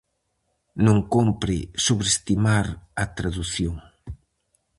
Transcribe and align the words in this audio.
Non 0.85 0.97
cómpre 1.13 1.57
sobreestimar 1.85 2.65
a 3.03 3.03
tradución. 3.17 3.75